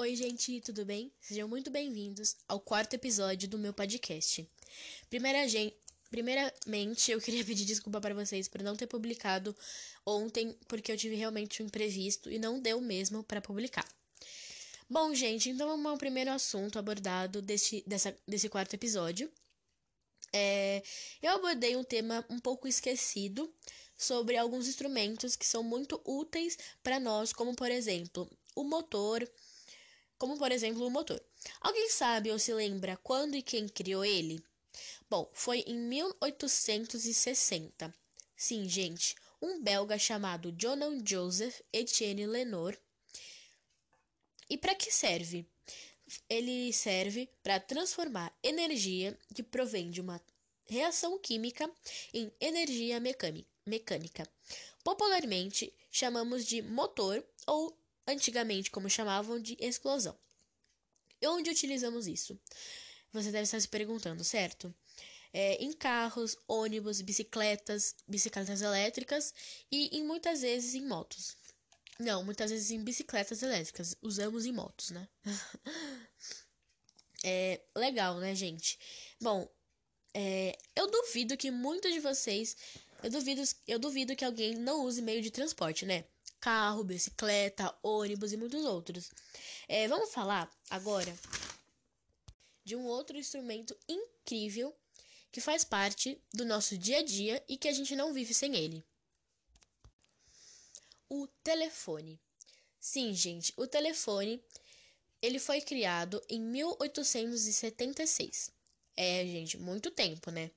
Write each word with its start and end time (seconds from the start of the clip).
Oi, 0.00 0.16
gente, 0.16 0.62
tudo 0.62 0.82
bem? 0.82 1.12
Sejam 1.20 1.46
muito 1.46 1.70
bem-vindos 1.70 2.34
ao 2.48 2.58
quarto 2.58 2.94
episódio 2.94 3.46
do 3.46 3.58
meu 3.58 3.70
podcast. 3.70 4.48
Primeira, 5.10 5.46
gente, 5.46 5.76
primeiramente, 6.08 7.12
eu 7.12 7.20
queria 7.20 7.44
pedir 7.44 7.66
desculpa 7.66 8.00
para 8.00 8.14
vocês 8.14 8.48
por 8.48 8.62
não 8.62 8.74
ter 8.74 8.86
publicado 8.86 9.54
ontem, 10.06 10.56
porque 10.66 10.90
eu 10.90 10.96
tive 10.96 11.16
realmente 11.16 11.62
um 11.62 11.66
imprevisto 11.66 12.30
e 12.30 12.38
não 12.38 12.58
deu 12.58 12.80
mesmo 12.80 13.22
para 13.22 13.42
publicar. 13.42 13.86
Bom, 14.88 15.14
gente, 15.14 15.50
então 15.50 15.68
vamos 15.68 15.84
ao 15.84 15.98
primeiro 15.98 16.30
assunto 16.30 16.78
abordado 16.78 17.42
desse, 17.42 17.84
dessa, 17.86 18.16
desse 18.26 18.48
quarto 18.48 18.72
episódio. 18.72 19.30
É, 20.32 20.82
eu 21.20 21.32
abordei 21.32 21.76
um 21.76 21.84
tema 21.84 22.24
um 22.30 22.40
pouco 22.40 22.66
esquecido 22.66 23.52
sobre 23.98 24.38
alguns 24.38 24.66
instrumentos 24.66 25.36
que 25.36 25.46
são 25.46 25.62
muito 25.62 26.00
úteis 26.06 26.56
para 26.82 26.98
nós, 26.98 27.34
como 27.34 27.54
por 27.54 27.70
exemplo 27.70 28.26
o 28.56 28.64
motor 28.64 29.28
como 30.20 30.36
por 30.36 30.52
exemplo 30.52 30.86
o 30.86 30.90
motor. 30.90 31.18
Alguém 31.62 31.88
sabe 31.88 32.30
ou 32.30 32.38
se 32.38 32.52
lembra 32.52 32.98
quando 32.98 33.36
e 33.36 33.42
quem 33.42 33.66
criou 33.66 34.04
ele? 34.04 34.44
Bom, 35.08 35.30
foi 35.32 35.60
em 35.60 35.78
1860. 35.78 37.94
Sim, 38.36 38.68
gente, 38.68 39.16
um 39.40 39.62
belga 39.62 39.98
chamado 39.98 40.54
Jonan 40.60 41.02
Joseph 41.04 41.62
Etienne 41.72 42.26
Lenor. 42.26 42.76
E 44.50 44.58
para 44.58 44.74
que 44.74 44.92
serve? 44.92 45.48
Ele 46.28 46.70
serve 46.70 47.26
para 47.42 47.58
transformar 47.58 48.36
energia 48.42 49.18
que 49.34 49.42
provém 49.42 49.90
de 49.90 50.02
uma 50.02 50.20
reação 50.68 51.18
química 51.18 51.72
em 52.12 52.30
energia 52.38 53.00
mecânica. 53.64 54.28
Popularmente 54.84 55.72
chamamos 55.90 56.44
de 56.44 56.60
motor 56.60 57.24
ou 57.46 57.79
antigamente 58.10 58.70
como 58.70 58.90
chamavam 58.90 59.40
de 59.40 59.56
explosão. 59.60 60.18
E 61.20 61.26
onde 61.26 61.50
utilizamos 61.50 62.06
isso? 62.06 62.38
Você 63.12 63.30
deve 63.30 63.44
estar 63.44 63.60
se 63.60 63.68
perguntando, 63.68 64.24
certo? 64.24 64.74
É, 65.32 65.62
em 65.62 65.72
carros, 65.72 66.36
ônibus, 66.48 67.00
bicicletas, 67.00 67.94
bicicletas 68.06 68.62
elétricas 68.62 69.32
e 69.70 69.98
em 69.98 70.04
muitas 70.04 70.40
vezes 70.40 70.74
em 70.74 70.86
motos. 70.86 71.36
Não, 71.98 72.24
muitas 72.24 72.50
vezes 72.50 72.70
em 72.70 72.82
bicicletas 72.82 73.42
elétricas. 73.42 73.94
Usamos 74.00 74.46
em 74.46 74.52
motos, 74.52 74.90
né? 74.90 75.08
é 77.22 77.60
legal, 77.76 78.18
né, 78.18 78.34
gente? 78.34 78.78
Bom, 79.20 79.46
é, 80.14 80.56
eu 80.74 80.90
duvido 80.90 81.36
que 81.36 81.50
muitos 81.50 81.92
de 81.92 82.00
vocês. 82.00 82.56
Eu 83.02 83.10
duvido, 83.10 83.42
eu 83.66 83.78
duvido 83.78 84.16
que 84.16 84.24
alguém 84.24 84.54
não 84.54 84.84
use 84.84 85.02
meio 85.02 85.22
de 85.22 85.30
transporte, 85.30 85.86
né? 85.86 86.04
Carro, 86.40 86.82
bicicleta, 86.82 87.72
ônibus 87.82 88.32
e 88.32 88.36
muitos 88.36 88.64
outros. 88.64 89.10
É, 89.68 89.86
vamos 89.86 90.12
falar 90.12 90.50
agora 90.68 91.14
de 92.64 92.74
um 92.74 92.84
outro 92.84 93.16
instrumento 93.16 93.76
incrível 93.88 94.74
que 95.30 95.40
faz 95.40 95.64
parte 95.64 96.20
do 96.32 96.44
nosso 96.44 96.76
dia 96.76 96.98
a 96.98 97.04
dia 97.04 97.40
e 97.48 97.56
que 97.56 97.68
a 97.68 97.72
gente 97.72 97.94
não 97.94 98.12
vive 98.12 98.34
sem 98.34 98.56
ele. 98.56 98.84
O 101.08 101.28
telefone. 101.42 102.20
Sim, 102.78 103.14
gente, 103.14 103.52
o 103.56 103.66
telefone 103.66 104.42
ele 105.22 105.38
foi 105.38 105.60
criado 105.60 106.20
em 106.28 106.40
1876. 106.40 108.50
É, 108.96 109.24
gente, 109.24 109.56
muito 109.58 109.90
tempo, 109.90 110.30
né? 110.30 110.50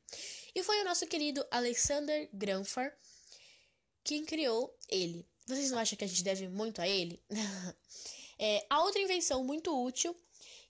E 0.56 0.64
foi 0.64 0.82
o 0.82 0.86
nosso 0.86 1.06
querido 1.08 1.46
Alexander 1.52 2.30
Graham 2.34 2.64
quem 4.04 4.26
criou 4.26 4.76
ele. 4.90 5.26
Vocês 5.46 5.72
não 5.72 5.80
acham 5.80 5.98
que 5.98 6.06
a 6.06 6.08
gente 6.08 6.24
deve 6.24 6.48
muito 6.48 6.82
a 6.82 6.88
ele? 6.88 7.22
é, 8.40 8.66
a 8.70 8.82
outra 8.84 9.02
invenção 9.02 9.44
muito 9.44 9.76
útil, 9.84 10.16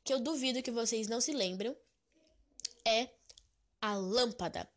que 0.04 0.14
eu 0.14 0.20
duvido 0.20 0.64
que 0.64 0.72
vocês 0.72 1.08
não 1.08 1.22
se 1.22 1.32
lembram, 1.32 1.76
é 2.86 3.10
a 3.82 3.96
lâmpada. 3.96 4.68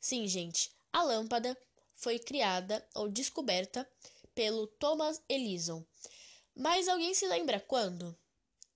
Sim, 0.00 0.26
gente, 0.28 0.70
a 0.92 1.02
lâmpada 1.02 1.56
foi 1.94 2.18
criada 2.18 2.86
ou 2.94 3.08
descoberta 3.08 3.88
pelo 4.34 4.66
Thomas 4.66 5.20
Edison. 5.28 5.84
Mas 6.54 6.88
alguém 6.88 7.14
se 7.14 7.26
lembra 7.26 7.60
quando? 7.60 8.16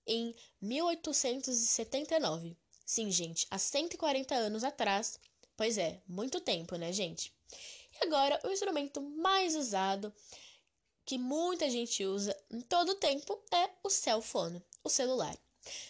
Em 0.06 0.34
1879. 0.60 2.56
Sim, 2.84 3.10
gente, 3.10 3.46
há 3.50 3.58
140 3.58 4.34
anos 4.34 4.64
atrás. 4.64 5.18
Pois 5.56 5.78
é, 5.78 6.00
muito 6.06 6.40
tempo, 6.40 6.76
né, 6.76 6.92
gente? 6.92 7.32
E 7.92 8.04
agora, 8.04 8.40
o 8.44 8.50
instrumento 8.50 9.00
mais 9.00 9.54
usado 9.54 10.12
que 11.04 11.18
muita 11.18 11.68
gente 11.68 12.04
usa 12.04 12.36
em 12.50 12.60
todo 12.60 12.90
o 12.90 12.96
tempo 12.96 13.40
é 13.52 13.70
o 13.82 13.90
cell 13.90 14.22
phone, 14.22 14.62
o 14.84 14.88
celular. 14.88 15.36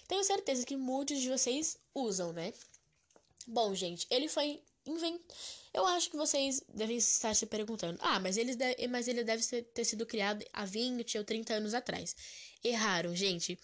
Tenho 0.06 0.24
certeza 0.24 0.66
que 0.66 0.76
muitos 0.76 1.20
de 1.20 1.28
vocês 1.28 1.78
usam, 1.94 2.32
né? 2.32 2.52
Bom, 3.46 3.74
gente, 3.74 4.06
ele 4.10 4.28
foi 4.28 4.62
inventado. 4.86 5.24
Eu 5.72 5.86
acho 5.86 6.10
que 6.10 6.16
vocês 6.16 6.62
devem 6.68 6.96
estar 6.96 7.34
se 7.34 7.46
perguntando: 7.46 7.98
ah, 8.02 8.20
mas 8.20 8.36
ele 8.36 8.54
deve, 8.54 8.86
mas 8.88 9.08
ele 9.08 9.24
deve 9.24 9.62
ter 9.62 9.84
sido 9.84 10.04
criado 10.04 10.44
há 10.52 10.64
20 10.64 11.18
ou 11.18 11.24
30 11.24 11.54
anos 11.54 11.74
atrás. 11.74 12.14
Erraram, 12.62 13.14
gente. 13.14 13.58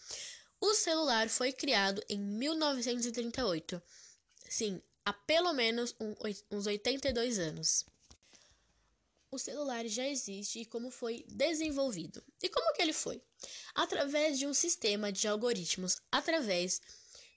O 0.60 0.74
celular 0.74 1.28
foi 1.28 1.52
criado 1.52 2.02
em 2.08 2.18
1938. 2.18 3.80
Sim, 4.48 4.82
há 5.04 5.12
pelo 5.12 5.52
menos 5.52 5.94
um, 6.00 6.14
uns 6.50 6.66
82 6.66 7.38
anos 7.38 7.84
o 9.30 9.38
celular 9.38 9.86
já 9.86 10.06
existe 10.06 10.60
e 10.60 10.64
como 10.64 10.90
foi 10.90 11.24
desenvolvido. 11.28 12.22
E 12.42 12.48
como 12.48 12.72
que 12.72 12.82
ele 12.82 12.92
foi? 12.92 13.22
Através 13.74 14.38
de 14.38 14.46
um 14.46 14.54
sistema 14.54 15.12
de 15.12 15.28
algoritmos, 15.28 16.00
através 16.10 16.80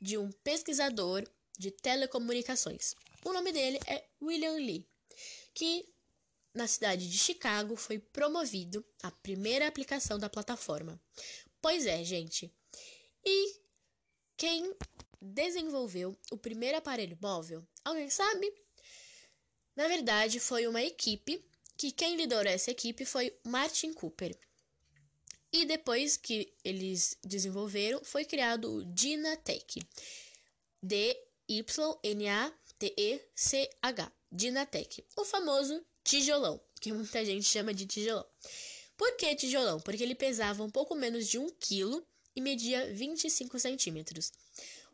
de 0.01 0.18
um 0.18 0.31
pesquisador 0.31 1.28
de 1.57 1.72
telecomunicações. 1.72 2.96
O 3.24 3.34
nome 3.34 3.51
dele 3.51 3.80
é 3.85 4.03
William 4.22 4.56
Lee, 4.56 4.88
que 5.53 5.88
na 6.53 6.68
cidade 6.68 7.09
de 7.09 7.18
Chicago 7.18 7.75
foi 7.75 8.00
promovido 8.00 8.85
a 9.03 9.12
primeira 9.12 9.68
aplicação 9.68 10.18
da 10.18 10.30
plataforma. 10.30 11.00
Pois 11.62 11.85
é, 11.85 12.03
gente. 12.03 12.51
E 13.24 13.62
quem 14.35 14.75
desenvolveu 15.22 16.18
o 16.31 16.38
primeiro 16.38 16.78
aparelho 16.78 17.18
móvel? 17.22 17.66
Alguém 17.85 18.09
sabe? 18.09 18.51
Na 19.75 19.88
verdade, 19.88 20.40
foi 20.40 20.68
uma 20.68 20.81
equipe 20.81 21.46
que 21.81 21.92
quem 21.92 22.16
liderou 22.16 22.52
essa 22.52 22.69
equipe 22.69 23.03
foi 23.06 23.36
Martin 23.44 23.92
Cooper. 23.92 24.38
E 25.52 25.66
depois 25.66 26.16
que 26.16 26.53
eles 26.64 27.18
desenvolveram, 27.24 28.03
foi 28.03 28.24
criado 28.24 28.72
o 28.72 28.86
Dynatech. 28.86 29.81
D-Y-N-A-T-E-C-H. 30.84 31.72
Dynatech. 34.31 35.03
O 35.18 35.25
famoso 35.25 35.84
tijolão, 36.03 36.62
que 36.80 36.94
muita 36.94 37.25
gente 37.25 37.46
chama 37.46 37.74
de 37.74 37.88
tijolão. 37.88 38.28
Por 38.96 39.18
que 39.18 39.36
tijolão? 39.36 39.80
Porque 39.80 40.03
ele 40.03 40.13
pesava 40.13 40.62
um 40.63 40.69
pouco 40.69 40.94
menos 40.94 41.28
de 41.28 41.40
1 41.40 41.50
kg 41.50 42.03
e 42.36 42.42
media 42.42 42.94
25 42.94 43.58
centímetros. 43.59 44.31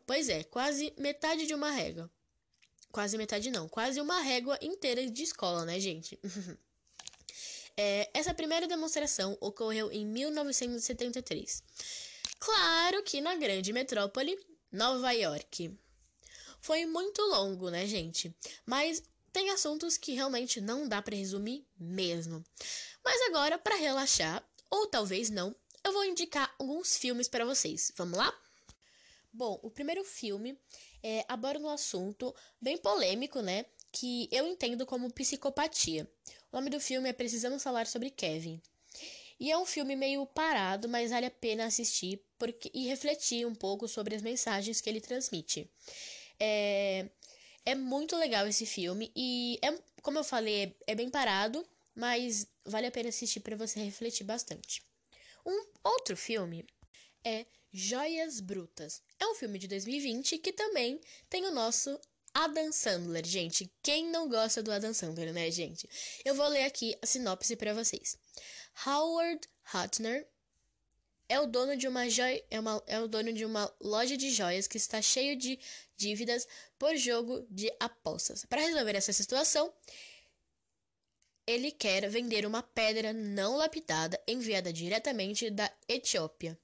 Pois 0.06 0.30
é, 0.30 0.42
quase 0.42 0.94
metade 0.96 1.46
de 1.46 1.52
uma 1.52 1.70
régua. 1.70 2.10
Quase 2.90 3.18
metade 3.18 3.50
não, 3.50 3.68
quase 3.68 4.00
uma 4.00 4.22
régua 4.22 4.58
inteira 4.62 5.06
de 5.06 5.22
escola, 5.22 5.66
né, 5.66 5.78
gente? 5.78 6.18
É, 7.80 8.10
essa 8.12 8.34
primeira 8.34 8.66
demonstração 8.66 9.38
ocorreu 9.40 9.92
em 9.92 10.04
1973. 10.04 11.62
Claro 12.40 13.04
que 13.04 13.20
na 13.20 13.36
grande 13.36 13.72
metrópole, 13.72 14.36
Nova 14.72 15.12
York. 15.12 15.78
Foi 16.60 16.84
muito 16.86 17.22
longo, 17.22 17.70
né, 17.70 17.86
gente? 17.86 18.34
Mas 18.66 19.00
tem 19.32 19.50
assuntos 19.50 19.96
que 19.96 20.12
realmente 20.12 20.60
não 20.60 20.88
dá 20.88 21.00
para 21.00 21.14
resumir 21.14 21.64
mesmo. 21.78 22.44
Mas 23.04 23.22
agora, 23.28 23.56
para 23.56 23.76
relaxar, 23.76 24.44
ou 24.68 24.88
talvez 24.88 25.30
não, 25.30 25.54
eu 25.84 25.92
vou 25.92 26.04
indicar 26.04 26.52
alguns 26.58 26.96
filmes 26.96 27.28
para 27.28 27.44
vocês. 27.44 27.92
Vamos 27.96 28.18
lá? 28.18 28.36
Bom, 29.32 29.56
o 29.62 29.70
primeiro 29.70 30.02
filme 30.02 30.58
é, 31.00 31.24
aborda 31.28 31.64
um 31.64 31.70
assunto 31.70 32.34
bem 32.60 32.76
polêmico, 32.76 33.40
né? 33.40 33.66
Que 33.92 34.28
eu 34.30 34.46
entendo 34.46 34.86
como 34.86 35.12
psicopatia. 35.12 36.08
O 36.52 36.56
nome 36.56 36.70
do 36.70 36.80
filme 36.80 37.08
é 37.08 37.12
Precisamos 37.12 37.62
Falar 37.62 37.86
sobre 37.86 38.10
Kevin. 38.10 38.60
E 39.40 39.50
é 39.52 39.58
um 39.58 39.66
filme 39.66 39.94
meio 39.94 40.26
parado, 40.26 40.88
mas 40.88 41.10
vale 41.10 41.26
a 41.26 41.30
pena 41.30 41.66
assistir 41.66 42.20
porque, 42.38 42.70
e 42.74 42.86
refletir 42.86 43.46
um 43.46 43.54
pouco 43.54 43.86
sobre 43.86 44.14
as 44.14 44.22
mensagens 44.22 44.80
que 44.80 44.90
ele 44.90 45.00
transmite. 45.00 45.70
É, 46.40 47.08
é 47.64 47.74
muito 47.74 48.16
legal 48.16 48.46
esse 48.46 48.66
filme 48.66 49.12
e, 49.14 49.58
é, 49.62 49.78
como 50.02 50.18
eu 50.18 50.24
falei, 50.24 50.76
é, 50.86 50.94
bem 50.94 51.08
parado, 51.08 51.64
mas 51.94 52.46
vale 52.64 52.86
a 52.86 52.90
pena 52.90 53.10
assistir 53.10 53.40
para 53.40 53.56
você 53.56 53.80
refletir 53.80 54.24
bastante. 54.24 54.82
Um 55.46 55.66
outro 55.84 56.16
filme 56.16 56.66
é 57.24 57.46
Joias 57.72 58.40
Brutas. 58.40 59.02
É 59.20 59.26
um 59.26 59.34
filme 59.34 59.58
de 59.58 59.68
2020 59.68 60.38
que 60.38 60.52
também 60.52 61.00
tem 61.28 61.46
o 61.46 61.52
nosso 61.52 62.00
Adam 62.34 62.70
Sandler, 62.72 63.24
gente. 63.24 63.70
Quem 63.82 64.06
não 64.06 64.28
gosta 64.28 64.62
do 64.62 64.72
Adam 64.72 64.94
Sandler, 64.94 65.32
né, 65.32 65.50
gente? 65.50 65.88
Eu 66.24 66.34
vou 66.34 66.48
ler 66.48 66.64
aqui 66.64 66.96
a 67.02 67.06
sinopse 67.06 67.56
para 67.56 67.74
vocês. 67.74 68.16
Howard 68.86 69.48
Hutner 69.74 70.26
é 71.28 71.38
o 71.40 71.46
dono 71.46 71.76
de 71.76 71.86
uma 71.86 72.08
joia, 72.08 72.42
é, 72.50 72.58
uma, 72.58 72.82
é 72.86 72.98
o 73.00 73.08
dono 73.08 73.32
de 73.32 73.44
uma 73.44 73.70
loja 73.80 74.16
de 74.16 74.30
joias 74.30 74.66
que 74.66 74.78
está 74.78 75.02
cheio 75.02 75.36
de 75.36 75.58
dívidas 75.96 76.46
por 76.78 76.96
jogo 76.96 77.46
de 77.50 77.70
apostas. 77.78 78.44
Para 78.46 78.62
resolver 78.62 78.96
essa 78.96 79.12
situação, 79.12 79.72
ele 81.46 81.70
quer 81.70 82.08
vender 82.08 82.46
uma 82.46 82.62
pedra 82.62 83.12
não 83.12 83.56
lapidada 83.56 84.20
enviada 84.26 84.72
diretamente 84.72 85.50
da 85.50 85.70
Etiópia. 85.88 86.58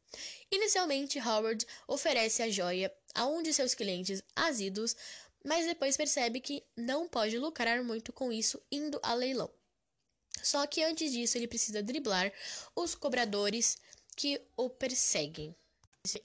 Inicialmente, 0.50 1.18
Howard 1.18 1.66
oferece 1.88 2.42
a 2.42 2.50
joia 2.50 2.92
a 3.14 3.26
um 3.26 3.42
de 3.42 3.52
seus 3.52 3.74
clientes 3.74 4.22
assíduos, 4.36 4.96
mas 5.44 5.66
depois 5.66 5.96
percebe 5.96 6.40
que 6.40 6.64
não 6.76 7.08
pode 7.08 7.38
lucrar 7.38 7.84
muito 7.84 8.12
com 8.12 8.32
isso 8.32 8.60
indo 8.72 8.98
a 9.02 9.14
leilão. 9.14 9.50
Só 10.42 10.66
que 10.66 10.82
antes 10.82 11.12
disso, 11.12 11.38
ele 11.38 11.46
precisa 11.46 11.82
driblar 11.82 12.32
os 12.74 12.94
cobradores 12.94 13.78
que 14.16 14.40
o 14.56 14.68
perseguem. 14.68 15.54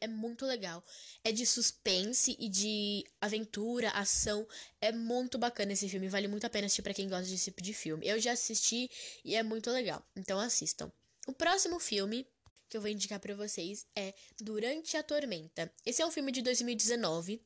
É 0.02 0.08
muito 0.08 0.46
legal. 0.46 0.84
É 1.24 1.32
de 1.32 1.46
suspense 1.46 2.36
e 2.38 2.50
de 2.50 3.06
aventura, 3.22 3.90
ação. 3.92 4.46
É 4.82 4.92
muito 4.92 5.38
bacana 5.38 5.72
esse 5.72 5.88
filme. 5.88 6.10
Vale 6.10 6.28
muito 6.28 6.46
a 6.46 6.50
pena 6.50 6.66
assistir 6.66 6.82
para 6.82 6.94
quem 6.94 7.08
gosta 7.08 7.30
desse 7.30 7.46
tipo 7.46 7.62
de 7.62 7.74
filme. 7.74 8.06
Eu 8.06 8.20
já 8.20 8.34
assisti 8.34 8.90
e 9.24 9.36
é 9.36 9.44
muito 9.44 9.70
legal. 9.70 10.06
Então 10.18 10.38
assistam. 10.38 10.92
O 11.28 11.34
próximo 11.34 11.80
filme 11.80 12.28
que 12.70 12.76
eu 12.76 12.82
vou 12.82 12.90
indicar 12.90 13.20
para 13.20 13.34
vocês 13.34 13.86
é 13.96 14.14
Durante 14.40 14.98
a 14.98 15.04
Tormenta. 15.04 15.72
Esse 15.86 16.02
é 16.02 16.06
um 16.06 16.12
filme 16.12 16.32
de 16.32 16.42
2019 16.42 17.42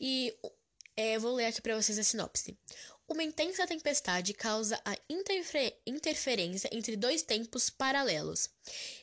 e 0.00 0.34
é, 0.96 1.18
vou 1.18 1.34
ler 1.34 1.46
aqui 1.46 1.60
para 1.60 1.76
vocês 1.76 1.98
a 1.98 2.02
sinopse. 2.02 2.56
Uma 3.08 3.22
intensa 3.22 3.66
tempestade 3.66 4.32
causa 4.32 4.80
a 4.84 4.96
interfer 5.08 5.76
interferência 5.86 6.70
entre 6.72 6.96
dois 6.96 7.22
tempos 7.22 7.68
paralelos, 7.68 8.48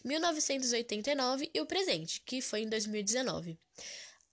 1989 0.03 1.51
e 1.53 1.62
o 1.62 1.65
presente, 1.65 2.21
que 2.25 2.41
foi 2.41 2.62
em 2.62 2.69
2019. 2.69 3.57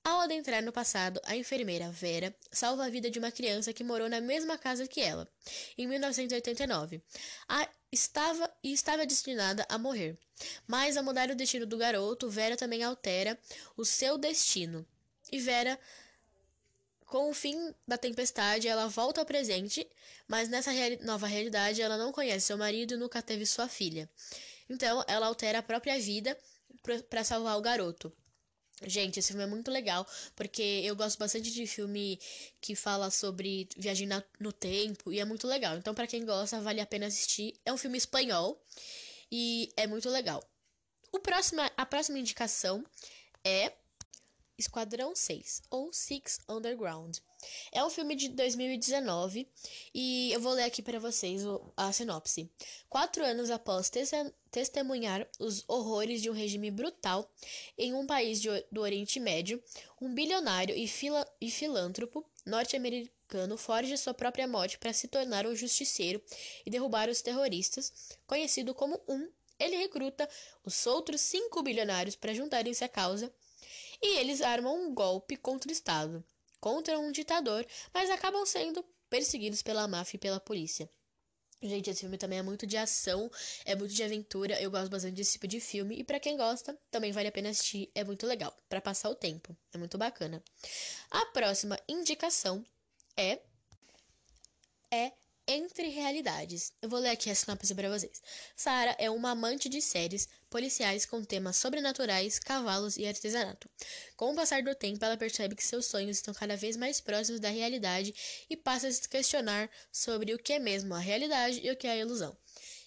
Ao 0.07 0.21
adentrar 0.21 0.63
no 0.63 0.71
passado, 0.71 1.21
a 1.25 1.37
enfermeira 1.37 1.91
Vera 1.91 2.33
salva 2.53 2.87
a 2.87 2.89
vida 2.89 3.11
de 3.11 3.19
uma 3.19 3.33
criança 3.33 3.73
que 3.73 3.83
morou 3.83 4.09
na 4.09 4.21
mesma 4.21 4.57
casa 4.57 4.87
que 4.87 5.01
ela, 5.01 5.29
em 5.77 5.87
1989. 5.87 7.03
A 7.49 7.69
estava 7.91 8.49
e 8.63 8.73
estava 8.73 9.05
destinada 9.05 9.67
a 9.69 9.77
morrer. 9.77 10.17
Mas 10.67 10.97
ao 10.97 11.03
mudar 11.03 11.29
o 11.29 11.35
destino 11.35 11.67
do 11.67 11.77
garoto, 11.77 12.31
Vera 12.31 12.57
também 12.57 12.85
altera 12.85 13.37
o 13.77 13.85
seu 13.85 14.17
destino. 14.17 14.87
E 15.33 15.41
Vera 15.41 15.77
com 17.07 17.31
o 17.31 17.35
fim 17.35 17.73
da 17.87 17.97
tempestade, 17.97 18.69
ela 18.69 18.89
volta 18.89 19.21
ao 19.21 19.27
presente, 19.27 19.89
mas 20.27 20.49
nessa 20.49 20.71
reali 20.71 20.99
nova 21.03 21.27
realidade 21.27 21.81
ela 21.81 21.97
não 21.97 22.13
conhece 22.13 22.47
seu 22.47 22.59
marido 22.59 22.95
e 22.95 22.97
nunca 22.97 23.23
teve 23.23 23.47
sua 23.47 23.69
filha. 23.69 24.11
Então, 24.69 25.05
ela 25.07 25.27
altera 25.27 25.61
a 25.61 25.63
própria 25.63 25.99
vida 25.99 26.37
para 27.09 27.25
salvar 27.25 27.57
o 27.57 27.61
garoto. 27.61 28.13
Gente, 28.83 29.19
esse 29.19 29.29
filme 29.29 29.45
é 29.45 29.47
muito 29.47 29.71
legal, 29.71 30.07
porque 30.35 30.83
eu 30.85 30.95
gosto 30.95 31.19
bastante 31.19 31.51
de 31.51 31.67
filme 31.67 32.21
que 32.61 32.75
fala 32.75 33.11
sobre 33.11 33.69
viagem 33.77 34.07
no 34.39 34.53
tempo 34.53 35.11
e 35.11 35.19
é 35.19 35.25
muito 35.25 35.47
legal. 35.47 35.79
Então, 35.79 35.95
para 35.95 36.07
quem 36.07 36.27
gosta, 36.27 36.61
vale 36.61 36.81
a 36.81 36.87
pena 36.87 37.07
assistir. 37.07 37.59
É 37.65 37.73
um 37.73 37.79
filme 37.79 37.97
espanhol 37.97 38.63
e 39.33 39.73
é 39.77 39.87
muito 39.87 40.11
legal. 40.11 40.47
O 41.11 41.21
próximo, 41.21 41.63
a 41.75 41.87
próxima 41.87 42.19
indicação 42.19 42.85
é 43.43 43.73
Esquadrão 44.59 45.15
6 45.15 45.63
ou 45.71 45.93
Six 45.93 46.41
Underground. 46.49 47.19
É 47.71 47.85
um 47.85 47.91
filme 47.91 48.17
de 48.17 48.31
2019 48.31 49.47
e 49.95 50.33
eu 50.33 50.41
vou 50.41 50.53
ler 50.53 50.65
aqui 50.65 50.81
para 50.81 50.99
vocês 50.99 51.43
a 51.77 51.93
sinopse. 51.93 52.51
Quatro 52.89 53.25
anos 53.25 53.51
após 53.51 53.91
testemunhar 54.51 55.29
os 55.39 55.63
horrores 55.69 56.23
de 56.23 56.31
um 56.31 56.33
regime 56.33 56.71
brutal 56.71 57.31
em 57.77 57.93
um 57.93 58.07
país 58.07 58.41
de, 58.41 58.49
do 58.73 58.81
Oriente 58.81 59.21
Médio, 59.21 59.63
um 60.01 60.15
bilionário 60.15 60.75
e, 60.75 60.89
fila, 60.89 61.27
e 61.41 61.51
filântropo 61.51 62.25
norte-americano 62.47 63.59
forja 63.59 63.97
sua 63.97 64.15
própria 64.15 64.49
morte 64.49 64.79
para 64.79 64.93
se 64.93 65.09
tornar 65.09 65.47
um 65.47 65.55
justiceiro 65.55 66.23
e 66.65 66.71
derrubar 66.71 67.11
os 67.11 67.21
terroristas, 67.21 68.17
conhecido 68.27 68.75
como 68.75 69.01
Um. 69.07 69.29
Ele 69.59 69.77
recruta 69.77 70.29
os 70.65 70.87
outros 70.87 71.21
cinco 71.21 71.63
bilionários 71.63 72.15
para 72.15 72.35
juntarem-se 72.35 72.85
à 72.85 72.89
causa 72.89 73.33
e 74.03 74.19
eles 74.19 74.41
armam 74.41 74.75
um 74.75 74.95
golpe 74.95 75.37
contra 75.37 75.69
o 75.69 75.73
Estado, 75.73 76.25
contra 76.61 76.99
um 76.99 77.11
ditador, 77.13 77.67
mas 77.93 78.11
acabam 78.11 78.45
sendo 78.45 78.85
perseguidos 79.09 79.63
pela 79.63 79.89
máfia 79.89 80.17
e 80.17 80.21
pela 80.21 80.41
polícia. 80.41 80.91
Gente, 81.63 81.89
esse 81.89 82.01
filme 82.01 82.19
também 82.19 82.39
é 82.39 82.43
muito 82.43 82.67
de 82.67 82.77
ação, 82.77 83.31
é 83.65 83.75
muito 83.75 83.95
de 83.95 84.03
aventura, 84.03 84.61
eu 84.61 84.71
gosto 84.71 84.91
bastante 84.91 85.15
desse 85.15 85.33
tipo 85.33 85.49
de 85.49 85.59
filme 85.59 85.99
e 85.99 86.05
para 86.05 86.21
quem 86.21 86.37
gosta, 86.37 86.79
também 86.91 87.13
vale 87.13 87.29
a 87.29 87.33
pena 87.33 87.49
assistir, 87.49 87.91
é 87.95 88.05
muito 88.05 88.27
legal 88.27 88.55
para 88.69 88.81
passar 88.81 89.09
o 89.09 89.15
tempo, 89.15 89.57
é 89.73 89.79
muito 89.79 89.97
bacana. 89.97 90.43
A 91.11 91.27
próxima 91.27 91.79
indicação 91.89 92.65
é 93.17 93.41
é 94.91 95.13
entre 95.47 95.89
realidades. 95.89 96.73
Eu 96.83 96.89
vou 96.89 96.99
ler 96.99 97.11
aqui 97.11 97.31
a 97.31 97.35
sinopse 97.35 97.75
para 97.75 97.89
vocês. 97.89 98.21
Sarah 98.57 98.97
é 98.99 99.09
uma 99.11 99.31
amante 99.31 99.69
de 99.69 99.81
séries 99.81 100.29
policiais 100.51 101.07
com 101.07 101.23
temas 101.23 101.57
sobrenaturais, 101.57 102.39
cavalos 102.39 102.97
e 102.97 103.07
artesanato. 103.07 103.69
Com 104.17 104.33
o 104.33 104.35
passar 104.35 104.63
do 104.63 104.75
tempo, 104.75 105.05
ela 105.05 105.17
percebe 105.17 105.55
que 105.55 105.65
seus 105.65 105.87
sonhos 105.87 106.17
estão 106.17 106.35
cada 106.35 106.57
vez 106.57 106.77
mais 106.77 107.01
próximos 107.01 107.41
da 107.41 107.49
realidade 107.49 108.15
e 108.51 108.57
passa 108.57 108.89
a 108.89 108.93
se 108.93 109.09
questionar 109.09 109.71
sobre 109.93 110.35
o 110.35 110.39
que 110.39 110.55
é 110.55 110.59
mesmo 110.59 110.95
a 110.95 110.99
realidade 110.99 111.61
e 111.63 111.71
o 111.71 111.77
que 111.77 111.87
é 111.87 111.93
a 111.93 111.97
ilusão. 111.97 112.37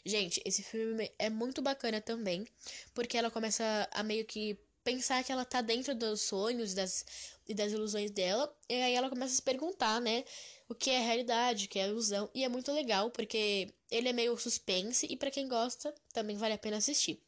Gente, 0.06 0.42
esse 0.46 0.64
filme 0.64 1.12
é 1.20 1.30
muito 1.30 1.62
bacana 1.62 2.02
também, 2.02 2.46
porque 2.94 3.18
ela 3.18 3.30
começa 3.30 3.88
a 3.92 4.02
meio 4.02 4.26
que 4.26 4.58
pensar 4.84 5.24
que 5.24 5.32
ela 5.32 5.46
tá 5.46 5.62
dentro 5.62 5.94
dos 5.94 6.22
sonhos 6.22 6.74
das, 6.74 7.06
e 7.48 7.54
das 7.54 7.72
ilusões 7.72 8.10
dela, 8.12 8.52
e 8.68 8.82
aí 8.82 8.94
ela 8.96 9.10
começa 9.10 9.34
a 9.34 9.36
se 9.36 9.42
perguntar, 9.42 10.02
né? 10.02 10.24
O 10.69 10.75
que 10.75 10.92
é 10.92 11.00
realidade, 11.00 11.66
o 11.66 11.68
que 11.68 11.80
é 11.80 11.88
ilusão, 11.88 12.30
e 12.33 12.44
é 12.44 12.48
muito 12.48 12.71
legal 12.71 13.10
porque 13.10 13.74
ele 13.89 14.07
é 14.07 14.13
meio 14.13 14.38
suspense 14.38 15.07
e 15.10 15.18
para 15.18 15.31
quem 15.31 15.48
gosta 15.48 15.94
também 16.13 16.38
vale 16.38 16.54
a 16.54 16.57
pena 16.60 16.77
assistir. 16.77 17.19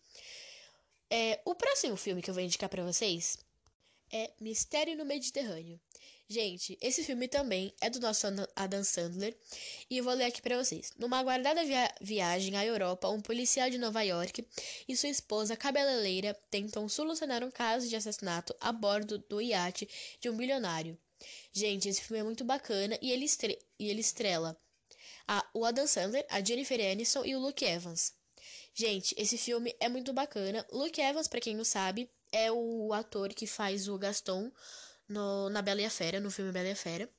É, 1.09 1.41
o 1.43 1.55
próximo 1.55 1.97
filme 1.97 2.21
que 2.21 2.29
eu 2.29 2.33
vou 2.33 2.43
indicar 2.43 2.69
para 2.69 2.85
vocês 2.85 3.37
é 4.11 4.31
Mistério 4.39 4.95
no 4.95 5.03
Mediterrâneo. 5.03 5.79
Gente, 6.29 6.77
esse 6.79 7.03
filme 7.03 7.27
também 7.27 7.73
é 7.81 7.89
do 7.89 7.99
nosso 7.99 8.25
Adam 8.55 8.83
Sandler 8.85 9.35
e 9.89 9.97
eu 9.97 10.03
vou 10.03 10.13
ler 10.13 10.25
aqui 10.25 10.41
para 10.41 10.63
vocês. 10.63 10.93
Numa 10.97 11.19
aguardada 11.19 11.65
via 11.65 11.93
viagem 11.99 12.55
à 12.55 12.65
Europa, 12.65 13.09
um 13.09 13.19
policial 13.19 13.69
de 13.69 13.77
Nova 13.77 14.01
York 14.01 14.47
e 14.87 14.95
sua 14.95 15.09
esposa 15.09 15.57
cabeleireira 15.57 16.33
tentam 16.49 16.87
solucionar 16.87 17.43
um 17.43 17.51
caso 17.51 17.89
de 17.89 17.97
assassinato 17.97 18.55
a 18.61 18.71
bordo 18.71 19.17
do 19.27 19.41
iate 19.41 19.89
de 20.21 20.29
um 20.29 20.37
bilionário. 20.37 20.97
Gente, 21.53 21.89
esse 21.89 22.01
filme 22.01 22.19
é 22.19 22.23
muito 22.23 22.43
bacana 22.43 22.97
e 23.01 23.11
ele, 23.11 23.25
estre 23.25 23.57
e 23.79 23.89
ele 23.89 24.01
estrela 24.01 24.59
a, 25.27 25.45
o 25.53 25.65
Adam 25.65 25.87
Sandler, 25.87 26.25
a 26.29 26.43
Jennifer 26.43 26.79
Aniston 26.79 27.25
e 27.25 27.35
o 27.35 27.39
Luke 27.39 27.63
Evans. 27.63 28.13
Gente, 28.73 29.13
esse 29.17 29.37
filme 29.37 29.75
é 29.79 29.89
muito 29.89 30.13
bacana. 30.13 30.65
Luke 30.71 30.99
Evans, 30.99 31.27
para 31.27 31.41
quem 31.41 31.55
não 31.55 31.63
sabe, 31.63 32.09
é 32.31 32.51
o 32.51 32.93
ator 32.93 33.33
que 33.33 33.45
faz 33.45 33.87
o 33.87 33.97
Gaston 33.97 34.51
no, 35.07 35.49
na 35.49 35.61
Bela 35.61 35.81
e 35.81 35.85
a 35.85 35.89
Fera, 35.89 36.19
no 36.19 36.31
filme 36.31 36.51
Bela 36.51 36.69
e 36.69 36.71
a 36.71 36.75
Fera. 36.75 37.09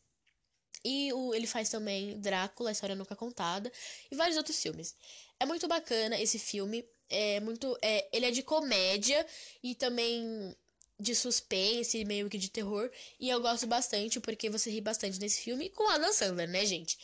E 0.84 1.12
o, 1.12 1.34
ele 1.34 1.46
faz 1.46 1.68
também 1.68 2.18
Drácula, 2.18 2.70
a 2.70 2.72
História 2.72 2.96
Nunca 2.96 3.14
Contada, 3.14 3.70
e 4.10 4.16
vários 4.16 4.36
outros 4.36 4.60
filmes. 4.60 4.96
É 5.38 5.46
muito 5.46 5.68
bacana 5.68 6.20
esse 6.20 6.38
filme. 6.38 6.84
É 7.08 7.40
muito. 7.40 7.78
É, 7.82 8.08
ele 8.12 8.26
é 8.26 8.30
de 8.30 8.42
comédia 8.42 9.24
e 9.62 9.74
também 9.74 10.56
de 11.02 11.14
suspense, 11.14 12.04
meio 12.04 12.30
que 12.30 12.38
de 12.38 12.48
terror. 12.48 12.90
E 13.20 13.28
eu 13.28 13.40
gosto 13.40 13.66
bastante, 13.66 14.20
porque 14.20 14.48
você 14.48 14.70
ri 14.70 14.80
bastante 14.80 15.18
nesse 15.20 15.40
filme 15.42 15.68
com 15.70 15.88
a 15.88 15.94
Adam 15.94 16.12
Sandler, 16.12 16.48
né, 16.48 16.64
gente? 16.64 16.98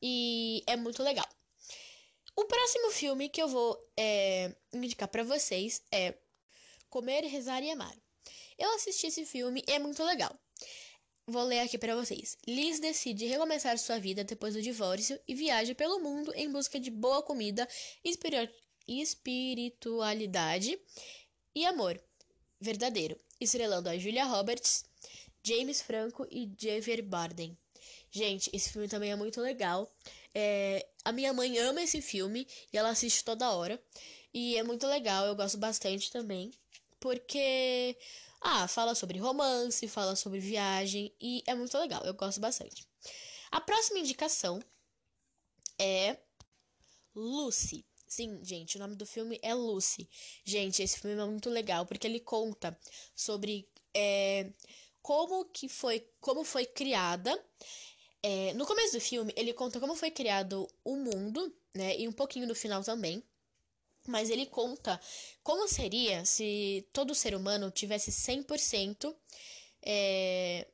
E 0.00 0.62
é 0.66 0.76
muito 0.76 1.02
legal. 1.02 1.28
O 2.36 2.44
próximo 2.44 2.90
filme 2.90 3.28
que 3.28 3.42
eu 3.42 3.48
vou 3.48 3.78
é, 3.96 4.54
indicar 4.72 5.08
para 5.08 5.24
vocês 5.24 5.82
é 5.92 6.14
Comer, 6.88 7.24
Rezar 7.24 7.62
e 7.62 7.70
Amar. 7.70 7.94
Eu 8.58 8.74
assisti 8.74 9.08
esse 9.08 9.26
filme 9.26 9.62
e 9.68 9.72
é 9.72 9.78
muito 9.78 10.02
legal. 10.04 10.34
Vou 11.26 11.42
ler 11.44 11.60
aqui 11.60 11.76
para 11.78 11.94
vocês. 11.94 12.38
Liz 12.46 12.80
decide 12.80 13.26
recomeçar 13.26 13.78
sua 13.78 13.98
vida 13.98 14.24
depois 14.24 14.54
do 14.54 14.62
divórcio 14.62 15.20
e 15.28 15.34
viaja 15.34 15.74
pelo 15.74 16.00
mundo 16.00 16.32
em 16.34 16.50
busca 16.50 16.80
de 16.80 16.90
boa 16.90 17.22
comida, 17.22 17.68
espiritualidade 18.86 20.80
e 21.54 21.64
amor 21.66 22.00
verdadeiro 22.60 23.18
estrelando 23.40 23.88
a 23.88 23.98
Julia 23.98 24.24
Roberts, 24.24 24.84
James 25.42 25.80
Franco 25.80 26.26
e 26.30 26.50
Javier 26.58 27.02
Bardem. 27.02 27.56
Gente, 28.10 28.50
esse 28.52 28.70
filme 28.70 28.88
também 28.88 29.12
é 29.12 29.16
muito 29.16 29.40
legal. 29.40 29.90
É, 30.34 30.86
a 31.04 31.12
minha 31.12 31.32
mãe 31.32 31.58
ama 31.58 31.82
esse 31.82 32.02
filme 32.02 32.46
e 32.72 32.76
ela 32.76 32.90
assiste 32.90 33.24
toda 33.24 33.50
hora. 33.52 33.80
E 34.32 34.56
é 34.56 34.62
muito 34.62 34.86
legal, 34.86 35.26
eu 35.26 35.34
gosto 35.34 35.58
bastante 35.58 36.10
também. 36.10 36.52
Porque, 36.98 37.96
ah, 38.40 38.68
fala 38.68 38.94
sobre 38.94 39.18
romance, 39.18 39.88
fala 39.88 40.14
sobre 40.14 40.38
viagem 40.40 41.12
e 41.20 41.42
é 41.46 41.54
muito 41.54 41.76
legal, 41.78 42.02
eu 42.04 42.14
gosto 42.14 42.40
bastante. 42.40 42.86
A 43.50 43.60
próxima 43.60 43.98
indicação 43.98 44.62
é 45.78 46.16
Lucy. 47.14 47.84
Sim, 48.10 48.40
gente, 48.42 48.76
o 48.76 48.80
nome 48.80 48.96
do 48.96 49.06
filme 49.06 49.38
é 49.40 49.54
Lucy. 49.54 50.08
Gente, 50.44 50.82
esse 50.82 50.98
filme 50.98 51.22
é 51.22 51.24
muito 51.24 51.48
legal 51.48 51.86
porque 51.86 52.08
ele 52.08 52.18
conta 52.18 52.76
sobre 53.14 53.68
é, 53.94 54.50
como 55.00 55.44
que 55.44 55.68
foi, 55.68 56.04
como 56.20 56.42
foi 56.42 56.66
criada. 56.66 57.32
É, 58.20 58.52
no 58.54 58.66
começo 58.66 58.94
do 58.94 59.00
filme, 59.00 59.32
ele 59.36 59.52
conta 59.52 59.78
como 59.78 59.94
foi 59.94 60.10
criado 60.10 60.68
o 60.82 60.96
mundo, 60.96 61.54
né? 61.72 61.96
E 62.00 62.08
um 62.08 62.12
pouquinho 62.12 62.48
no 62.48 62.54
final 62.54 62.82
também. 62.82 63.22
Mas 64.08 64.28
ele 64.28 64.44
conta 64.44 65.00
como 65.40 65.68
seria 65.68 66.24
se 66.24 66.84
todo 66.92 67.14
ser 67.14 67.36
humano 67.36 67.70
tivesse 67.70 68.10
100% 68.10 69.14
é, 69.84 70.66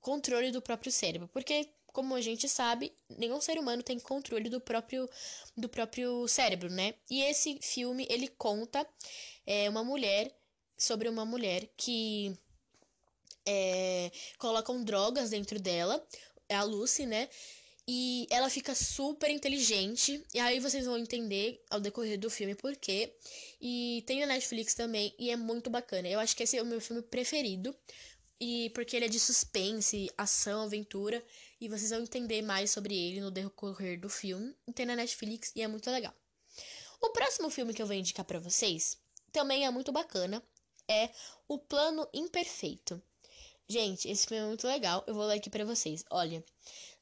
controle 0.00 0.50
do 0.50 0.62
próprio 0.62 0.90
cérebro. 0.90 1.28
Porque 1.28 1.68
como 1.92 2.14
a 2.14 2.20
gente 2.20 2.48
sabe, 2.48 2.92
nenhum 3.08 3.40
ser 3.40 3.58
humano 3.58 3.82
tem 3.82 3.98
controle 3.98 4.48
do 4.48 4.60
próprio, 4.60 5.08
do 5.56 5.68
próprio 5.68 6.26
cérebro, 6.26 6.70
né? 6.70 6.94
E 7.10 7.22
esse 7.22 7.58
filme, 7.60 8.06
ele 8.10 8.28
conta 8.28 8.86
é, 9.46 9.68
uma 9.68 9.84
mulher, 9.84 10.34
sobre 10.76 11.08
uma 11.08 11.24
mulher 11.24 11.68
que 11.76 12.36
é, 13.46 14.10
colocam 14.38 14.82
drogas 14.82 15.30
dentro 15.30 15.60
dela, 15.60 16.04
é 16.48 16.54
a 16.54 16.62
Lucy, 16.62 17.06
né? 17.06 17.28
E 17.86 18.26
ela 18.30 18.48
fica 18.48 18.74
super 18.74 19.28
inteligente. 19.30 20.24
E 20.32 20.38
aí 20.38 20.60
vocês 20.60 20.86
vão 20.86 20.96
entender 20.98 21.60
ao 21.68 21.80
decorrer 21.80 22.18
do 22.18 22.30
filme 22.30 22.54
por 22.54 22.76
quê. 22.76 23.12
E 23.60 24.04
tem 24.06 24.20
na 24.20 24.26
Netflix 24.26 24.74
também. 24.74 25.14
E 25.18 25.30
é 25.30 25.36
muito 25.36 25.68
bacana. 25.68 26.08
Eu 26.08 26.20
acho 26.20 26.36
que 26.36 26.44
esse 26.44 26.56
é 26.56 26.62
o 26.62 26.66
meu 26.66 26.80
filme 26.80 27.02
preferido. 27.02 27.74
E 28.40 28.70
porque 28.70 28.96
ele 28.96 29.06
é 29.06 29.08
de 29.08 29.18
suspense, 29.18 30.10
ação, 30.16 30.62
aventura. 30.62 31.24
E 31.62 31.68
vocês 31.68 31.90
vão 31.90 32.00
entender 32.00 32.42
mais 32.42 32.72
sobre 32.72 32.92
ele 32.92 33.20
no 33.20 33.30
decorrer 33.30 34.00
do 34.00 34.08
filme. 34.08 34.52
Tem 34.74 34.84
na 34.84 34.96
Netflix 34.96 35.52
e 35.54 35.62
é 35.62 35.68
muito 35.68 35.88
legal. 35.92 36.12
O 37.00 37.10
próximo 37.10 37.48
filme 37.50 37.72
que 37.72 37.80
eu 37.80 37.86
vou 37.86 37.94
indicar 37.94 38.24
para 38.24 38.40
vocês 38.40 38.98
também 39.30 39.64
é 39.64 39.70
muito 39.70 39.92
bacana. 39.92 40.42
É 40.88 41.08
O 41.46 41.60
Plano 41.60 42.08
Imperfeito. 42.12 43.00
Gente, 43.68 44.08
esse 44.08 44.26
filme 44.26 44.42
é 44.42 44.46
muito 44.48 44.66
legal. 44.66 45.04
Eu 45.06 45.14
vou 45.14 45.24
ler 45.24 45.36
aqui 45.36 45.48
para 45.48 45.64
vocês. 45.64 46.04
Olha. 46.10 46.44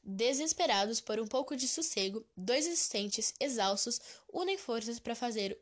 Desesperados 0.03 1.01
por 1.01 1.19
um 1.19 1.25
pouco 1.25 1.55
de 1.55 1.67
sossego, 1.67 2.23
dois 2.37 2.67
assistentes 2.67 3.33
exaustos 3.39 3.99
unem 4.31 4.59
forças 4.59 4.99
para 4.99 5.15
fazer 5.15 5.59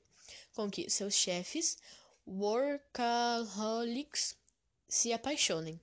com 0.53 0.69
que 0.69 0.89
seus 0.89 1.13
chefes, 1.13 1.77
workaholics, 2.27 4.35
se 4.89 5.13
apaixonem. 5.13 5.79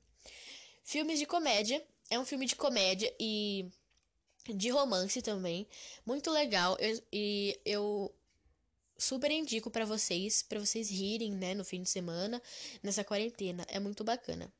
Filmes 0.84 1.18
de 1.18 1.24
comédia. 1.24 1.82
É 2.10 2.18
um 2.18 2.24
filme 2.24 2.46
de 2.46 2.56
comédia 2.56 3.12
e 3.18 3.68
de 4.48 4.70
romance 4.70 5.20
também. 5.22 5.66
Muito 6.04 6.30
legal. 6.30 6.76
Eu, 6.78 7.02
e 7.12 7.58
eu 7.64 8.14
super 8.96 9.30
indico 9.30 9.70
para 9.70 9.84
vocês, 9.84 10.42
para 10.42 10.60
vocês 10.60 10.88
rirem, 10.90 11.32
né, 11.32 11.54
no 11.54 11.64
fim 11.64 11.82
de 11.82 11.90
semana, 11.90 12.40
nessa 12.82 13.04
quarentena. 13.04 13.66
É 13.68 13.78
muito 13.80 14.04
bacana. 14.04 14.52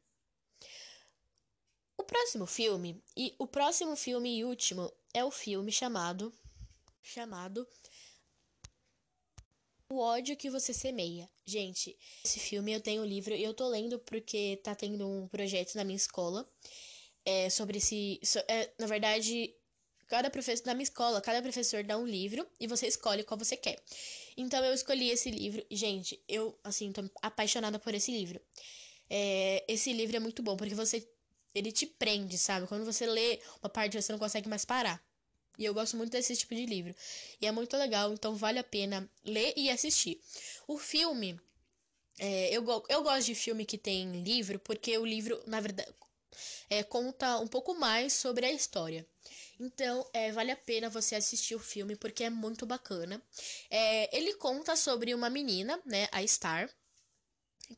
O 1.97 2.03
próximo 2.03 2.47
filme, 2.47 3.03
e 3.17 3.35
o 3.39 3.47
próximo 3.47 3.97
filme 3.97 4.39
e 4.39 4.45
último 4.45 4.93
é 5.15 5.25
o 5.25 5.31
filme 5.31 5.73
chamado 5.73 6.33
chamado 7.03 7.67
o 9.89 9.99
ódio 9.99 10.37
que 10.37 10.51
você 10.51 10.75
semeia. 10.75 11.31
Gente, 11.45 11.97
esse 12.25 12.41
filme 12.41 12.73
eu 12.73 12.81
tenho 12.81 13.03
o 13.03 13.07
livro 13.07 13.35
e 13.35 13.43
eu 13.43 13.55
tô 13.55 13.69
lendo 13.69 13.99
porque 14.01 14.61
tá 14.63 14.75
tendo 14.75 15.09
um 15.09 15.29
projeto 15.29 15.75
na 15.77 15.85
minha 15.85 15.97
escola 15.97 16.47
é, 17.27 17.51
sobre 17.51 17.79
esse. 17.79 18.21
So, 18.23 18.39
é, 18.49 18.71
na 18.79 18.87
verdade, 18.87 19.53
cada 20.07 20.31
professor. 20.31 20.65
Na 20.67 20.75
minha 20.75 20.85
escola, 20.85 21.21
cada 21.21 21.43
professor 21.43 21.83
dá 21.83 21.99
um 21.99 22.07
livro 22.07 22.47
e 22.61 22.67
você 22.67 22.87
escolhe 22.87 23.25
qual 23.25 23.37
você 23.37 23.57
quer. 23.57 23.83
Então 24.37 24.65
eu 24.65 24.73
escolhi 24.73 25.11
esse 25.11 25.31
livro. 25.31 25.65
Gente, 25.71 26.23
eu, 26.29 26.59
assim, 26.63 26.93
tô 26.93 27.03
apaixonada 27.21 27.79
por 27.79 27.93
esse 27.95 28.13
livro. 28.13 28.41
É, 29.11 29.65
esse 29.69 29.93
livro 29.93 30.17
é 30.17 30.21
muito 30.21 30.43
bom 30.43 30.57
porque 30.57 30.75
você. 30.75 31.07
Ele 31.55 31.73
te 31.73 31.87
prende, 31.87 32.37
sabe? 32.39 32.67
Quando 32.67 32.85
você 32.85 33.07
lê 33.07 33.41
uma 33.63 33.71
parte, 33.71 34.01
você 34.01 34.13
não 34.13 34.19
consegue 34.19 34.49
mais 34.49 34.65
parar. 34.65 35.03
E 35.59 35.65
eu 35.65 35.73
gosto 35.73 35.97
muito 35.97 36.13
desse 36.13 36.37
tipo 36.37 36.55
de 36.55 36.67
livro. 36.67 36.95
E 37.41 37.47
é 37.47 37.51
muito 37.51 37.75
legal, 37.79 38.13
então 38.13 38.37
vale 38.37 38.59
a 38.59 38.65
pena 38.65 39.09
ler 39.25 39.55
e 39.57 39.71
assistir. 39.71 40.21
O 40.69 40.79
filme. 40.79 41.41
É, 42.19 42.51
eu, 42.51 42.65
eu 42.89 43.03
gosto 43.03 43.27
de 43.27 43.35
filme 43.35 43.65
que 43.65 43.79
tem 43.79 44.23
livro, 44.23 44.59
porque 44.59 44.97
o 44.99 45.05
livro, 45.05 45.43
na 45.47 45.61
verdade, 45.61 45.91
é, 46.71 46.83
conta 46.83 47.39
um 47.39 47.47
pouco 47.47 47.75
mais 47.75 48.13
sobre 48.13 48.47
a 48.47 48.53
história. 48.53 49.07
Então, 49.59 50.09
é, 50.13 50.31
vale 50.33 50.51
a 50.51 50.57
pena 50.57 50.91
você 50.91 51.15
assistir 51.15 51.55
o 51.55 51.61
filme, 51.61 51.97
porque 51.97 52.25
é 52.25 52.31
muito 52.31 52.67
bacana. 52.67 53.23
É, 53.71 54.17
ele 54.17 54.35
conta 54.35 54.77
sobre 54.77 55.15
uma 55.15 55.31
menina, 55.31 55.81
né, 55.85 56.09
a 56.13 56.27
Star, 56.27 56.69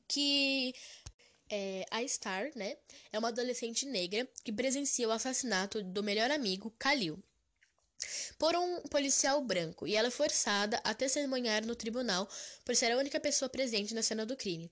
que 0.07 0.75
é, 1.49 1.87
a 1.91 2.07
Star, 2.07 2.51
né, 2.57 2.77
é 3.13 3.19
uma 3.19 3.29
adolescente 3.29 3.87
negra 3.87 4.29
que 4.45 4.53
presencia 4.53 5.09
o 5.09 5.13
assassinato 5.13 5.83
do 5.83 6.03
melhor 6.03 6.31
amigo, 6.31 6.75
Khalil 6.79 7.23
por 8.39 8.55
um 8.55 8.83
policial 8.83 9.41
branco 9.43 9.87
e 9.87 9.97
ela 9.97 10.09
é 10.09 10.11
forçada 10.11 10.81
a 10.85 10.95
testemunhar 10.95 11.65
no 11.67 11.75
tribunal 11.75 12.29
por 12.65 12.75
ser 12.77 12.93
a 12.93 12.97
única 12.97 13.19
pessoa 13.19 13.49
presente 13.49 13.95
na 13.95 14.03
cena 14.03 14.25
do 14.25 14.37
crime. 14.37 14.71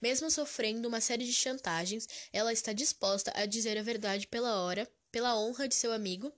Mesmo 0.00 0.30
sofrendo 0.30 0.88
uma 0.88 1.00
série 1.00 1.24
de 1.24 1.32
chantagens, 1.32 2.08
ela 2.32 2.52
está 2.52 2.72
disposta 2.72 3.32
a 3.34 3.46
dizer 3.46 3.76
a 3.76 3.82
verdade 3.82 4.26
pela 4.26 4.62
hora, 4.62 4.88
pela 5.10 5.38
honra 5.38 5.66
de 5.66 5.74
seu 5.74 5.92
amigo, 5.92 6.32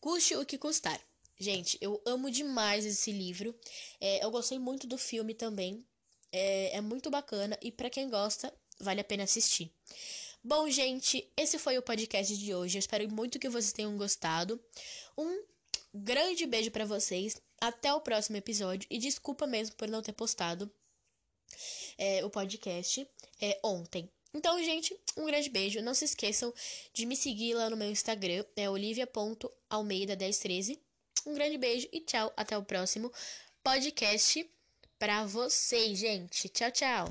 custe 0.00 0.36
o 0.36 0.44
que 0.44 0.58
custar. 0.58 1.00
Gente, 1.38 1.76
eu 1.80 2.00
amo 2.06 2.30
demais 2.30 2.86
esse 2.86 3.10
livro. 3.10 3.54
É, 4.00 4.24
eu 4.24 4.30
gostei 4.30 4.58
muito 4.58 4.86
do 4.86 4.96
filme 4.96 5.34
também. 5.34 5.84
É, 6.32 6.76
é 6.76 6.80
muito 6.80 7.10
bacana 7.10 7.58
e 7.60 7.70
para 7.70 7.90
quem 7.90 8.08
gosta, 8.08 8.52
vale 8.80 9.00
a 9.00 9.04
pena 9.04 9.24
assistir. 9.24 9.72
Bom, 10.42 10.68
gente, 10.68 11.26
esse 11.36 11.58
foi 11.58 11.78
o 11.78 11.82
podcast 11.82 12.36
de 12.36 12.54
hoje. 12.54 12.76
Eu 12.76 12.80
espero 12.80 13.10
muito 13.10 13.38
que 13.38 13.48
vocês 13.48 13.72
tenham 13.72 13.96
gostado. 13.96 14.60
Um 15.16 15.42
grande 15.94 16.46
beijo 16.46 16.70
para 16.70 16.84
vocês. 16.84 17.40
Até 17.60 17.92
o 17.94 18.00
próximo 18.00 18.36
episódio. 18.36 18.86
E 18.90 18.98
desculpa 18.98 19.46
mesmo 19.46 19.76
por 19.76 19.88
não 19.88 20.02
ter 20.02 20.12
postado 20.12 20.70
é, 21.96 22.24
o 22.24 22.30
podcast 22.30 23.08
é, 23.40 23.60
ontem. 23.62 24.10
Então, 24.34 24.60
gente, 24.62 24.94
um 25.16 25.24
grande 25.26 25.48
beijo. 25.48 25.80
Não 25.80 25.94
se 25.94 26.04
esqueçam 26.04 26.52
de 26.92 27.06
me 27.06 27.16
seguir 27.16 27.54
lá 27.54 27.70
no 27.70 27.76
meu 27.76 27.88
Instagram, 27.88 28.44
é 28.56 28.68
olivia.almeida1013. 28.68 30.76
Um 31.26 31.34
grande 31.34 31.56
beijo 31.56 31.88
e 31.92 32.00
tchau. 32.00 32.32
Até 32.36 32.58
o 32.58 32.64
próximo 32.64 33.12
podcast 33.62 34.50
pra 34.98 35.24
vocês, 35.24 35.96
gente. 35.98 36.48
Tchau, 36.48 36.72
tchau. 36.72 37.02